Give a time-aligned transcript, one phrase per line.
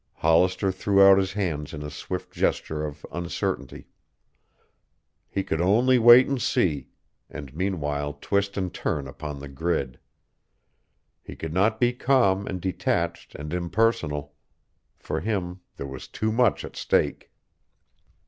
[0.15, 3.85] Hollister threw out his hands in a swift gesture of uncertainty.
[5.29, 6.89] He could only wait and see,
[7.29, 9.99] and meanwhile twist and turn upon the grid.
[11.21, 14.33] He could not be calm and detached and impersonal.
[14.97, 17.31] For him there was too much at stake.